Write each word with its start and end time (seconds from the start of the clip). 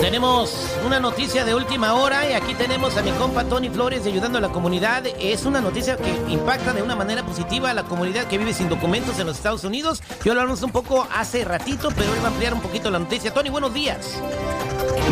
Tenemos 0.00 0.54
una 0.86 0.98
noticia 0.98 1.44
de 1.44 1.54
última 1.54 1.92
hora 1.92 2.28
y 2.28 2.32
aquí 2.32 2.54
tenemos 2.54 2.96
a 2.96 3.02
mi 3.02 3.10
compa 3.12 3.44
Tony 3.44 3.68
Flores 3.68 4.06
ayudando 4.06 4.38
a 4.38 4.40
la 4.40 4.48
comunidad. 4.48 5.04
Es 5.20 5.44
una 5.44 5.60
noticia 5.60 5.98
que 5.98 6.10
impacta 6.32 6.72
de 6.72 6.82
una 6.82 6.96
manera 6.96 7.22
positiva 7.22 7.70
a 7.70 7.74
la 7.74 7.84
comunidad 7.84 8.24
que 8.24 8.38
vive 8.38 8.54
sin 8.54 8.70
documentos 8.70 9.18
en 9.18 9.26
los 9.26 9.36
Estados 9.36 9.62
Unidos. 9.62 10.02
Yo 10.24 10.32
hablamos 10.32 10.62
un 10.62 10.72
poco 10.72 11.06
hace 11.14 11.44
ratito, 11.44 11.90
pero 11.94 12.14
él 12.14 12.20
va 12.20 12.28
a 12.28 12.30
ampliar 12.30 12.54
un 12.54 12.62
poquito 12.62 12.90
la 12.90 12.98
noticia. 12.98 13.34
Tony, 13.34 13.50
buenos 13.50 13.74
días. 13.74 14.20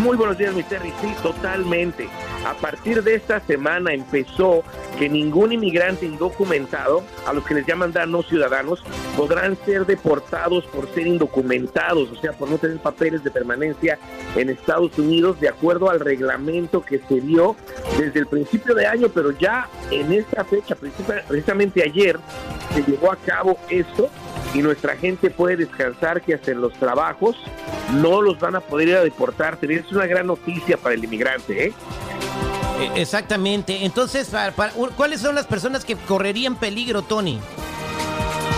Muy 0.02 0.16
buenos 0.16 0.38
días, 0.38 0.54
mi 0.54 0.62
Terry. 0.62 0.92
Sí, 1.00 1.14
totalmente. 1.22 2.08
A 2.46 2.54
partir 2.54 3.02
de 3.02 3.16
esta 3.16 3.40
semana 3.40 3.92
empezó 3.92 4.62
que 4.98 5.08
ningún 5.08 5.52
inmigrante 5.52 6.06
indocumentado, 6.06 7.02
a 7.26 7.32
los 7.32 7.44
que 7.44 7.54
les 7.54 7.66
llaman 7.66 7.92
no 8.08 8.22
ciudadanos, 8.22 8.82
podrán 9.16 9.56
ser 9.64 9.86
deportados 9.86 10.64
por 10.66 10.88
ser 10.94 11.06
indocumentados, 11.06 12.10
o 12.10 12.16
sea, 12.20 12.32
por 12.32 12.48
no 12.48 12.58
tener 12.58 12.78
papeles 12.78 13.22
de 13.24 13.30
permanencia 13.30 13.98
en 14.36 14.50
Estados 14.50 14.96
Unidos, 14.98 15.40
de 15.40 15.48
acuerdo 15.48 15.90
al 15.90 16.00
reglamento 16.00 16.82
que 16.82 17.00
se 17.08 17.20
dio 17.20 17.56
desde 17.98 18.20
el 18.20 18.26
principio 18.26 18.74
de 18.74 18.86
año, 18.86 19.08
pero 19.08 19.32
ya 19.32 19.68
en 19.90 20.12
esta 20.12 20.44
fecha, 20.44 20.76
precisamente 20.76 21.82
ayer, 21.82 22.18
se 22.74 22.82
llevó 22.82 23.12
a 23.12 23.16
cabo 23.16 23.58
esto 23.68 24.08
y 24.54 24.62
nuestra 24.62 24.96
gente 24.96 25.30
puede 25.30 25.56
descansar 25.56 26.22
que 26.22 26.34
hacen 26.34 26.60
los 26.60 26.72
trabajos 26.74 27.36
no 27.94 28.22
los 28.22 28.38
van 28.38 28.56
a 28.56 28.60
poder 28.60 28.88
ir 28.88 28.96
a 28.96 29.04
deportar. 29.04 29.58
Es 29.62 29.92
una 29.92 30.06
gran 30.06 30.26
noticia 30.26 30.76
para 30.76 30.94
el 30.94 31.04
inmigrante, 31.04 31.66
¿eh? 31.66 31.72
E, 32.80 33.00
exactamente. 33.00 33.84
Entonces, 33.84 34.30
¿cuáles 34.96 35.20
son 35.20 35.34
las 35.34 35.46
personas 35.46 35.84
que 35.84 35.96
correrían 35.96 36.56
peligro, 36.56 37.02
Tony? 37.02 37.40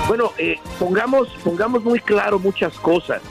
Bueno, 0.08 0.32
eh, 0.38 0.56
pongamos, 0.78 1.28
pongamos 1.44 1.84
muy 1.84 2.00
claro 2.00 2.38
muchas 2.38 2.74
cosas. 2.78 3.22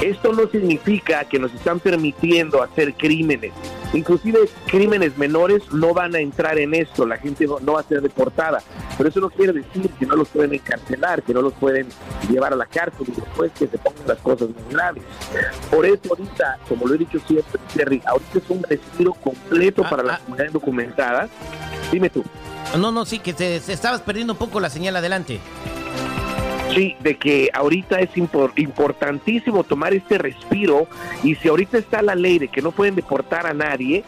Esto 0.00 0.32
no 0.32 0.46
significa 0.48 1.24
que 1.24 1.38
nos 1.38 1.52
están 1.54 1.80
permitiendo 1.80 2.62
hacer 2.62 2.94
crímenes. 2.94 3.52
Inclusive 3.92 4.40
crímenes 4.66 5.16
menores 5.16 5.62
no 5.72 5.94
van 5.94 6.14
a 6.14 6.20
entrar 6.20 6.58
en 6.58 6.74
esto, 6.74 7.06
la 7.06 7.16
gente 7.16 7.46
no, 7.46 7.72
va 7.72 7.80
a 7.80 7.84
ser 7.84 8.02
deportada. 8.02 8.62
Pero 8.96 9.08
eso 9.08 9.20
no 9.20 9.30
quiere 9.30 9.52
decir 9.52 9.90
que 9.90 10.06
no 10.06 10.16
los 10.16 10.28
pueden 10.28 10.54
encarcelar, 10.54 11.22
que 11.22 11.34
no 11.34 11.42
los 11.42 11.52
pueden 11.54 11.86
llevar 12.30 12.52
a 12.52 12.56
la 12.56 12.66
cárcel 12.66 13.06
y 13.08 13.12
después 13.12 13.52
que 13.52 13.66
se 13.66 13.78
pongan 13.78 14.06
las 14.06 14.18
cosas 14.18 14.48
muy 14.48 14.74
graves. 14.74 15.02
Por 15.70 15.84
eso 15.84 16.00
ahorita, 16.10 16.58
como 16.68 16.86
lo 16.86 16.94
he 16.94 16.98
dicho 16.98 17.18
siempre, 17.26 17.60
Terry, 17.74 18.02
ahorita 18.06 18.38
es 18.38 18.44
un 18.48 18.62
respiro 18.62 19.12
completo 19.12 19.82
ah, 19.84 19.90
para 19.90 20.02
la 20.02 20.14
ah. 20.14 20.20
comunidad 20.24 20.52
documentada. 20.52 21.28
Dime 21.92 22.08
tú. 22.08 22.24
No, 22.78 22.90
no, 22.90 23.04
sí, 23.04 23.18
que 23.18 23.32
te, 23.32 23.56
estabas 23.56 24.00
perdiendo 24.00 24.32
un 24.32 24.38
poco 24.38 24.60
la 24.60 24.70
señal 24.70 24.96
adelante. 24.96 25.40
Sí, 26.74 26.96
de 27.00 27.16
que 27.16 27.48
ahorita 27.54 28.00
es 28.00 28.10
importantísimo 28.16 29.64
tomar 29.64 29.94
este 29.94 30.18
respiro 30.18 30.88
y 31.22 31.36
si 31.36 31.48
ahorita 31.48 31.78
está 31.78 32.02
la 32.02 32.14
ley 32.14 32.38
de 32.38 32.48
que 32.48 32.60
no 32.60 32.72
pueden 32.72 32.96
deportar 32.96 33.46
a 33.46 33.54
nadie 33.54 34.04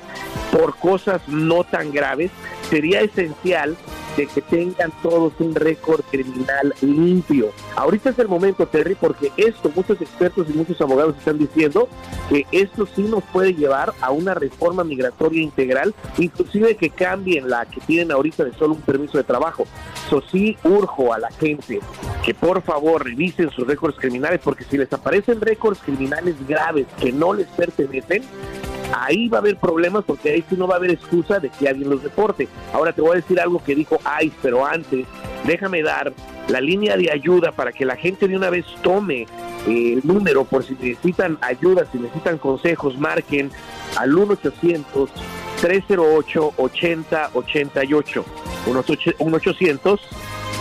por 0.51 0.77
cosas 0.77 1.23
no 1.29 1.65
tan 1.65 1.93
graves, 1.93 2.31
sería 2.69 3.01
esencial 3.01 3.77
de 4.19 4.27
que 4.27 4.43
tengan 4.43 4.93
todos 5.01 5.33
un 5.39 5.55
récord 5.55 6.03
criminal 6.11 6.75
limpio. 6.83 7.51
Ahorita 7.77 8.11
es 8.11 8.19
el 8.19 8.27
momento, 8.27 8.67
Terry, 8.67 8.97
porque 8.97 9.31
esto, 9.37 9.71
muchos 9.75 10.01
expertos 10.01 10.49
y 10.51 10.55
muchos 10.55 10.81
abogados 10.81 11.17
están 11.17 11.39
diciendo 11.39 11.89
que 12.29 12.45
esto 12.51 12.87
sí 12.97 13.03
nos 13.03 13.23
puede 13.25 13.55
llevar 13.55 13.95
a 14.01 14.11
una 14.11 14.35
reforma 14.35 14.83
migratoria 14.83 15.41
integral, 15.41 15.95
inclusive 16.19 16.77
que 16.77 16.91
cambien 16.91 17.49
la 17.49 17.65
que 17.67 17.81
tienen 17.81 18.11
ahorita 18.11 18.45
de 18.45 18.53
solo 18.55 18.75
un 18.75 18.81
permiso 18.81 19.19
de 19.19 19.25
trabajo. 19.25 19.67
Eso 20.09 20.21
sí 20.33 20.57
urjo 20.65 21.15
a 21.15 21.21
la 21.21 21.31
gente 21.31 21.79
que 22.25 22.35
por 22.35 22.61
favor 22.63 23.05
revisen 23.05 23.51
sus 23.51 23.69
récords 23.69 23.97
criminales, 23.99 24.41
porque 24.43 24.65
si 24.65 24.77
les 24.77 24.93
aparecen 24.93 25.41
récords 25.41 25.79
criminales 25.85 26.35
graves 26.49 26.87
que 27.01 27.13
no 27.13 27.35
les 27.35 27.47
pertenecen, 27.47 28.25
ahí 29.05 29.29
va 29.29 29.39
a 29.39 29.41
haber 29.41 29.57
problemas 29.57 30.05
porque 30.05 30.31
ahí 30.31 30.45
sí 30.49 30.57
no 30.57 30.67
va 30.67 30.75
a 30.75 30.79
haber 30.79 30.91
excusa 30.91 31.39
de 31.39 31.51
que 31.51 31.69
alguien 31.69 31.91
los 31.91 32.03
deporte. 32.03 32.49
Ahora 32.73 32.93
te 32.93 33.01
voy 33.01 33.13
a 33.13 33.17
decir 33.17 33.41
algo 33.41 33.63
que 33.63 33.75
dijo 33.75 33.99
ICE, 34.23 34.37
pero 34.43 34.67
antes 34.67 35.07
déjame 35.45 35.83
dar 35.83 36.13
la 36.49 36.61
línea 36.61 36.97
de 36.97 37.11
ayuda 37.11 37.53
para 37.53 37.73
que 37.73 37.85
la 37.85 37.97
gente 37.97 38.27
de 38.29 38.37
una 38.37 38.51
vez 38.51 38.65
tome 38.83 39.27
eh, 39.67 39.93
el 39.95 40.01
número 40.05 40.45
por 40.45 40.65
si 40.65 40.75
necesitan 40.75 41.39
ayuda, 41.41 41.87
si 41.91 41.99
necesitan 41.99 42.39
consejos, 42.39 42.99
marquen 42.99 43.51
al 43.97 44.13
1-800. 44.13 45.09
308 45.61 46.55
8088 46.57 48.25
1 48.67 48.85
800 49.19 50.01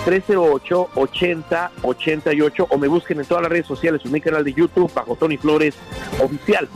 308 0.06 0.90
8088 0.96 2.68
o 2.70 2.78
me 2.78 2.88
busquen 2.88 3.20
en 3.20 3.26
todas 3.26 3.44
las 3.44 3.52
redes 3.52 3.68
sociales 3.68 4.02
en 4.06 4.12
mi 4.12 4.22
canal 4.22 4.44
de 4.44 4.54
YouTube 4.54 4.92
bajo 4.94 5.16
Tony 5.16 5.38
Flores 5.38 5.76
Oficial. 6.24 6.68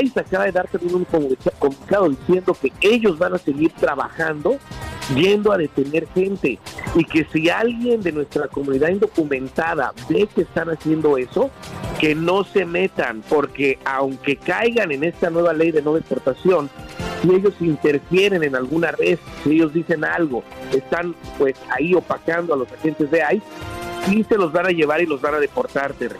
ICE 0.00 0.20
acaba 0.20 0.44
de 0.44 0.52
dar 0.52 0.68
también 0.68 0.94
un 0.94 1.04
comunicado 1.04 2.08
diciendo 2.08 2.56
que 2.60 2.72
ellos 2.80 3.18
van 3.18 3.34
a 3.34 3.38
seguir 3.38 3.72
trabajando 3.72 4.58
yendo 5.14 5.52
a 5.52 5.58
detener 5.58 6.08
gente 6.14 6.58
y 6.94 7.04
que 7.04 7.26
si 7.32 7.48
alguien 7.48 8.02
de 8.02 8.12
nuestra 8.12 8.48
comunidad 8.48 8.88
indocumentada 8.88 9.92
ve 10.08 10.28
que 10.34 10.42
están 10.42 10.70
haciendo 10.70 11.16
eso, 11.16 11.50
que 12.00 12.14
no 12.14 12.44
se 12.44 12.64
metan, 12.64 13.22
porque 13.28 13.78
aunque 13.84 14.36
caigan 14.36 14.90
en 14.92 15.04
esta 15.04 15.30
nueva 15.30 15.52
ley 15.52 15.70
de 15.70 15.82
no 15.82 15.94
deportación, 15.94 16.68
si 17.22 17.30
ellos 17.30 17.54
interfieren 17.60 18.42
en 18.42 18.56
alguna 18.56 18.92
red, 18.92 19.18
si 19.44 19.52
ellos 19.52 19.72
dicen 19.72 20.04
algo, 20.04 20.42
están 20.72 21.14
pues 21.38 21.54
ahí 21.70 21.94
opacando 21.94 22.54
a 22.54 22.56
los 22.56 22.70
agentes 22.72 23.10
de 23.10 23.18
ICE, 23.18 23.42
sí 24.06 24.24
se 24.28 24.36
los 24.36 24.52
van 24.52 24.66
a 24.66 24.70
llevar 24.70 25.00
y 25.00 25.06
los 25.06 25.20
van 25.20 25.34
a 25.34 25.38
deportar, 25.38 25.92
Terry 25.94 26.16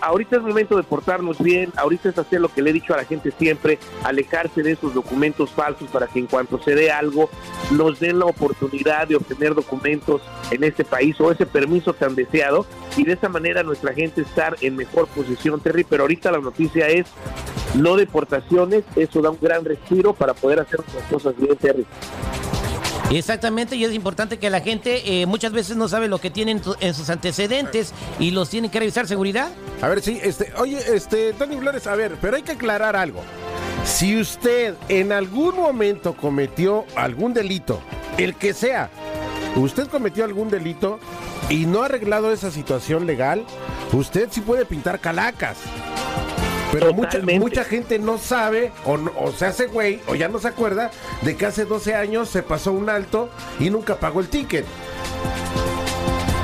ahorita 0.00 0.36
es 0.36 0.42
momento 0.42 0.76
de 0.76 0.82
portarnos 0.82 1.38
bien, 1.38 1.72
ahorita 1.76 2.10
es 2.10 2.18
hacer 2.18 2.40
lo 2.40 2.48
que 2.48 2.62
le 2.62 2.70
he 2.70 2.72
dicho 2.72 2.94
a 2.94 2.98
la 2.98 3.04
gente 3.04 3.32
siempre, 3.38 3.78
alejarse 4.04 4.62
de 4.62 4.72
esos 4.72 4.94
documentos 4.94 5.50
falsos 5.50 5.88
para 5.90 6.06
que 6.06 6.20
en 6.20 6.26
cuanto 6.26 6.62
se 6.62 6.74
dé 6.74 6.90
algo, 6.90 7.30
nos 7.70 7.98
den 8.00 8.18
la 8.18 8.26
oportunidad 8.26 9.08
de 9.08 9.16
obtener 9.16 9.54
documentos 9.54 10.22
en 10.50 10.64
este 10.64 10.84
país 10.84 11.20
o 11.20 11.30
ese 11.32 11.46
permiso 11.46 11.94
tan 11.94 12.14
deseado 12.14 12.66
y 12.96 13.04
de 13.04 13.14
esa 13.14 13.28
manera 13.28 13.62
nuestra 13.62 13.92
gente 13.92 14.22
estar 14.22 14.56
en 14.60 14.76
mejor 14.76 15.08
posición, 15.08 15.60
Terry. 15.60 15.84
Pero 15.84 16.04
ahorita 16.04 16.30
la 16.30 16.38
noticia 16.38 16.88
es 16.88 17.06
no 17.74 17.96
deportaciones, 17.96 18.84
eso 18.96 19.22
da 19.22 19.30
un 19.30 19.38
gran 19.40 19.64
respiro 19.64 20.12
para 20.12 20.34
poder 20.34 20.60
hacer 20.60 20.80
las 20.94 21.04
cosas 21.04 21.34
bien, 21.36 21.56
Terry. 21.56 21.86
Exactamente, 23.18 23.76
y 23.76 23.84
es 23.84 23.92
importante 23.92 24.38
que 24.38 24.48
la 24.48 24.60
gente 24.60 25.22
eh, 25.22 25.26
muchas 25.26 25.52
veces 25.52 25.76
no 25.76 25.88
sabe 25.88 26.08
lo 26.08 26.18
que 26.18 26.30
tienen 26.30 26.62
en 26.80 26.94
sus 26.94 27.10
antecedentes 27.10 27.92
y 28.18 28.30
los 28.30 28.48
tienen 28.48 28.70
que 28.70 28.78
revisar 28.78 29.06
seguridad. 29.06 29.50
A 29.80 29.88
ver, 29.88 30.00
sí, 30.00 30.18
este, 30.22 30.52
oye, 30.56 30.78
este, 30.94 31.32
Tony 31.34 31.56
Flores, 31.56 31.86
a 31.86 31.94
ver, 31.94 32.16
pero 32.20 32.36
hay 32.36 32.42
que 32.42 32.52
aclarar 32.52 32.96
algo. 32.96 33.22
Si 33.84 34.18
usted 34.18 34.74
en 34.88 35.12
algún 35.12 35.56
momento 35.56 36.16
cometió 36.16 36.86
algún 36.96 37.34
delito, 37.34 37.80
el 38.16 38.34
que 38.34 38.54
sea, 38.54 38.90
usted 39.56 39.88
cometió 39.88 40.24
algún 40.24 40.48
delito 40.48 40.98
y 41.50 41.66
no 41.66 41.82
ha 41.82 41.86
arreglado 41.86 42.32
esa 42.32 42.50
situación 42.50 43.06
legal, 43.06 43.44
usted 43.92 44.28
sí 44.30 44.40
puede 44.40 44.64
pintar 44.64 45.00
calacas. 45.00 45.58
Pero 46.72 46.94
mucha, 46.94 47.20
mucha, 47.20 47.64
gente 47.64 47.98
no 47.98 48.16
sabe, 48.16 48.72
o, 48.86 48.98
o, 49.16 49.30
se 49.30 49.44
hace 49.44 49.66
güey, 49.66 50.00
o 50.06 50.14
ya 50.14 50.28
no 50.28 50.38
se 50.38 50.48
acuerda 50.48 50.90
de 51.20 51.36
que 51.36 51.44
hace 51.44 51.66
12 51.66 51.94
años 51.94 52.30
se 52.30 52.42
pasó 52.42 52.72
un 52.72 52.88
alto 52.88 53.28
y 53.60 53.68
nunca 53.68 53.96
pagó 53.96 54.20
el 54.20 54.28
ticket. 54.28 54.64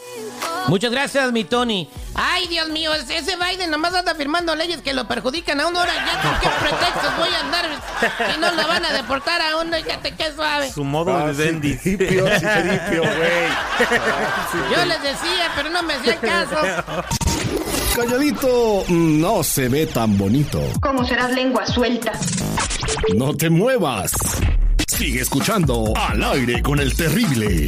Muchas 0.67 0.91
gracias, 0.91 1.31
mi 1.31 1.43
Tony. 1.43 1.89
Ay, 2.13 2.47
Dios 2.47 2.69
mío, 2.69 2.93
ese 2.93 3.35
Biden 3.37 3.69
nomás 3.69 3.93
anda 3.93 4.15
firmando 4.15 4.55
leyes 4.55 4.81
que 4.81 4.93
lo 4.93 5.07
perjudican 5.07 5.59
a 5.61 5.67
una 5.67 5.81
hora. 5.81 5.93
¿Ya 5.93 6.21
con 6.21 6.39
qué 6.41 6.49
pretextos 6.59 7.17
voy 7.17 7.29
a 7.29 7.39
andar 7.39 7.65
Y 8.35 8.39
no 8.39 8.51
lo 8.51 8.67
van 8.67 8.83
a 8.85 8.91
deportar 8.93 9.41
a 9.41 9.57
uno, 9.57 9.77
fíjate 9.77 10.15
qué 10.15 10.33
suave. 10.33 10.71
Su 10.71 10.83
modo 10.83 11.15
Ah, 11.15 11.27
de 11.27 11.33
Bendy. 11.33 11.73
Citripio, 11.77 13.01
güey. 13.01 13.47
Yo 14.75 14.85
les 14.85 15.01
decía, 15.03 15.51
pero 15.55 15.69
no 15.69 15.83
me 15.83 15.93
hacían 15.93 16.17
caso. 16.19 16.57
Calladito 17.95 18.83
no 18.89 19.43
se 19.43 19.69
ve 19.69 19.87
tan 19.87 20.17
bonito. 20.17 20.61
¿Cómo 20.81 21.05
serás 21.05 21.31
lengua 21.31 21.65
suelta? 21.65 22.11
No 23.15 23.35
te 23.35 23.49
muevas. 23.49 24.11
Sigue 24.87 25.21
escuchando 25.21 25.93
Al 25.95 26.23
aire 26.23 26.61
con 26.61 26.79
el 26.79 26.95
terrible. 26.95 27.67